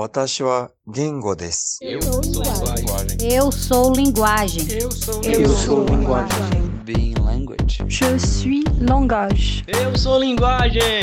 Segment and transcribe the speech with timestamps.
[0.00, 1.78] 私は言語です。
[1.82, 3.18] Eu sou linguagem.
[3.20, 4.66] Eu sou linguagem.
[4.72, 6.70] Eu sou Eu sou linguagem.
[6.86, 7.84] Being language.
[7.86, 9.62] Je suis langage.
[9.68, 11.02] Eu sou linguagem.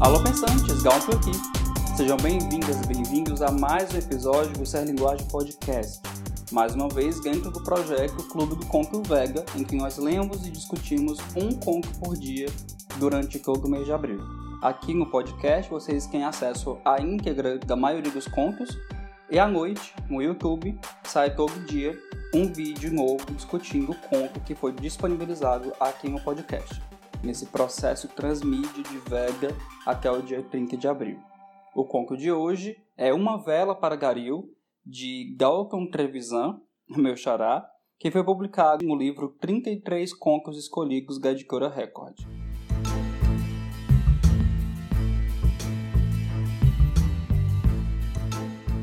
[0.00, 1.32] Alô pensantes, Galto aqui.
[1.96, 5.98] Sejam bem-vindas e bem-vindos a mais um episódio do Ser Linguagem Podcast.
[6.52, 10.50] mais uma vez dentro do projeto Clube do Conto Vega, em que nós lemos e
[10.50, 12.48] discutimos um conto por dia
[12.98, 14.20] durante todo o mês de abril.
[14.60, 18.76] Aqui no podcast vocês têm acesso à íntegra da maioria dos contos
[19.30, 21.96] e à noite, no YouTube, sai todo dia
[22.34, 26.82] um vídeo novo discutindo o conto que foi disponibilizado aqui no podcast
[27.22, 29.54] nesse processo transmídia de Vega
[29.86, 31.20] até o dia 30 de abril.
[31.74, 34.52] O conto de hoje é Uma Vela para Garil,
[34.90, 37.64] de Galton Trevisan, meu xará,
[37.98, 42.39] que foi publicado no livro 33 Contos Escolhidos da editora Record.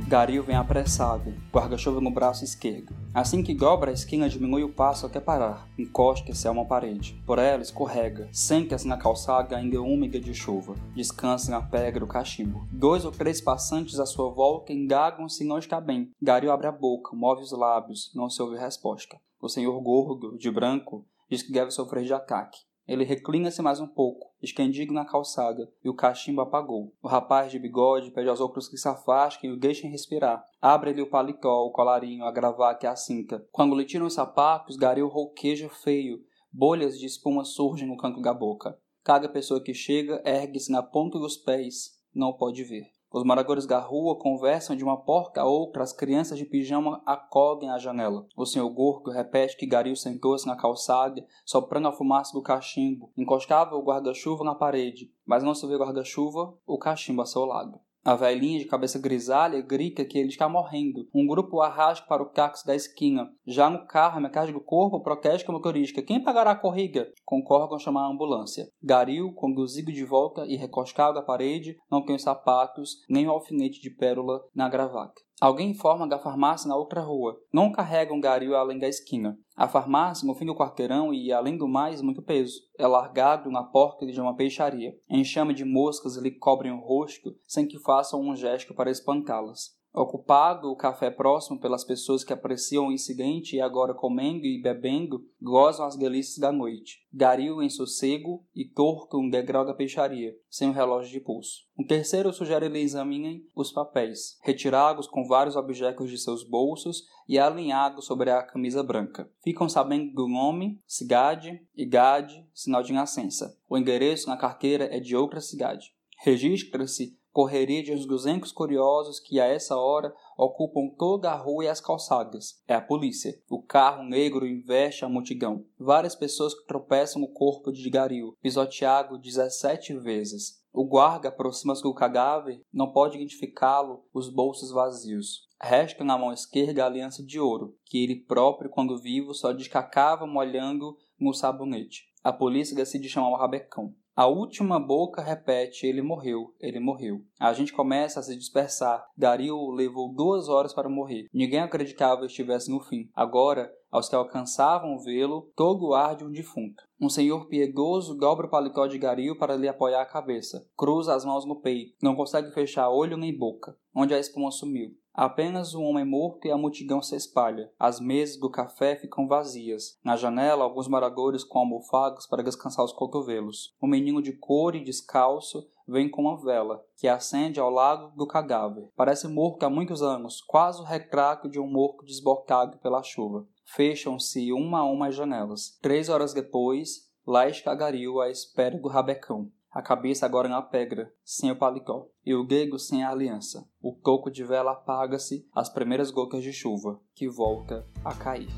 [0.07, 2.95] Garil vem apressado, guarda-chuva no braço esquerdo.
[3.13, 5.67] Assim que dobra a esquina, diminui o passo até parar.
[5.77, 7.21] Encosta-se a uma parede.
[7.25, 8.29] Por ela, escorrega.
[8.31, 10.75] Senta-se na calçada ainda úmida de chuva.
[10.95, 12.65] Descansa na pedra do cachimbo.
[12.71, 16.09] Dois ou três passantes à sua volta engagam se não está bem.
[16.21, 18.09] Garil abre a boca, move os lábios.
[18.15, 19.19] Não se ouve resposta.
[19.41, 22.59] O senhor gordo, de branco, diz que deve sofrer de ataque.
[22.87, 26.93] Ele reclina-se mais um pouco, escandido na calçada, e o cachimbo apagou.
[27.03, 30.45] O rapaz de bigode pede aos outros que se afastem e o deixem respirar.
[30.61, 33.45] Abre-lhe o paletó, o colarinho, a gravata e a cinta.
[33.51, 36.19] Quando lhe tiram os sapatos, Garil rouqueja feio.
[36.51, 38.79] Bolhas de espuma surgem no canto da boca.
[39.03, 41.97] Cada pessoa que chega ergue-se na ponta dos pés.
[42.15, 42.96] Não pode ver.
[43.11, 47.69] Os moradores da rua conversam de uma porta a outra, as crianças de pijama acodem
[47.69, 48.27] à janela.
[48.35, 53.75] O senhor Gorgo repete que Garil sentou-se na calçada, soprando a fumaça do cachimbo, encostava
[53.75, 57.79] o guarda-chuva na parede, mas não se vê guarda-chuva, o cachimbo a seu lado.
[58.07, 61.09] A velhinha de cabeça grisalha grita que ele está morrendo.
[61.13, 63.27] Um grupo o arrasta para o táxi da esquina.
[63.45, 66.01] Já no carro, a metade do corpo protesta o motorista.
[66.01, 67.11] Quem pagará a corrida?
[67.25, 68.63] Concordam chamar a ambulância.
[68.81, 73.81] Garil, conduzido de volta e recostado à parede, não tem os sapatos, nem o alfinete
[73.81, 75.26] de pérola na gravata.
[75.39, 77.39] Alguém informa da farmácia na outra rua.
[77.53, 79.37] Não carregam Garil além da esquina.
[79.55, 82.59] A farmácia, no fim do quarteirão e, além do mais, muito peso.
[82.77, 84.95] É largado na porta de uma peixaria.
[85.07, 89.77] Enxame de moscas lhe cobrem o rosto sem que façam um gesto para espantá-las.
[89.97, 95.25] Ocupado o café próximo pelas pessoas que apreciam o incidente e agora comendo e bebendo,
[95.41, 96.99] gozam as delícias da noite.
[97.11, 101.63] Garil em sossego e torto um degrau da peixaria, sem o um relógio de pulso.
[101.75, 107.39] Um terceiro sugere lhe examinem os papéis, retirados com vários objetos de seus bolsos e
[107.39, 109.27] alinhados sobre a camisa branca.
[109.43, 113.57] Ficam sabendo do nome, cidade, idade, sinal de nascença.
[113.67, 115.91] O endereço na carteira é de outra cidade.
[116.19, 121.67] Registra-se correria de uns 200 curiosos que a essa hora ocupam toda a rua e
[121.67, 122.59] as calçadas.
[122.67, 123.39] É a polícia.
[123.47, 125.63] O carro negro investe a multidão.
[125.77, 130.63] Várias pessoas tropeçam o corpo de Garil, pisoteado 17 vezes.
[130.73, 135.47] O guarda aproxima-se do cadáver, não pode identificá-lo, os bolsos vazios.
[135.61, 140.25] Resta na mão esquerda a aliança de ouro, que ele próprio, quando vivo, só descacava
[140.25, 142.07] molhando no sabonete.
[142.23, 143.93] A polícia decide chamar o rabecão.
[144.17, 147.21] A última boca repete: ele morreu, ele morreu.
[147.39, 149.05] A gente começa a se dispersar.
[149.15, 151.27] Garil levou duas horas para morrer.
[151.31, 153.11] Ninguém acreditava que estivesse no fim.
[153.15, 156.83] Agora, aos que alcançavam vê-lo, todo o ar de um defunto.
[156.99, 160.67] Um senhor piedoso dobra o paletó de Garil para lhe apoiar a cabeça.
[160.75, 161.93] Cruza as mãos no peito.
[162.01, 163.77] Não consegue fechar olho nem boca.
[163.93, 164.97] Onde a espuma sumiu.
[165.17, 167.71] Apenas um homem morto e a multidão se espalha.
[167.79, 169.97] As mesas do café ficam vazias.
[170.03, 173.73] Na janela, alguns moradores com almofadas para descansar os cotovelos.
[173.81, 178.27] Um menino de cor e descalço vem com uma vela, que acende ao lado do
[178.27, 178.89] cadáver.
[178.95, 183.45] Parece morto há muitos anos, quase o retrato de um morto desbocado pela chuva.
[183.65, 185.77] Fecham-se uma a uma as janelas.
[185.81, 191.13] Três horas depois, lá está Garil à espera do rabecão a cabeça agora na pedra,
[191.23, 193.63] sem o paletó, e o grego sem a aliança.
[193.79, 198.49] O toco de vela apaga-se às primeiras gotas de chuva, que volta a cair.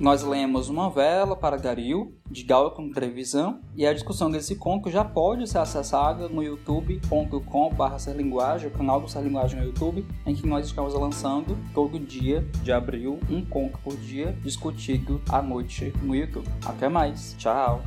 [0.00, 5.04] Nós lemos Uma Vela para Garil, de Galton Trevisan, e a discussão desse conto já
[5.04, 10.64] pode ser acessada no youtube.com.br serlinguagem, o canal do Serlinguagem no YouTube, em que nós
[10.64, 16.48] estamos lançando todo dia de abril um conto por dia discutido à noite no YouTube.
[16.64, 17.82] Até mais, tchau!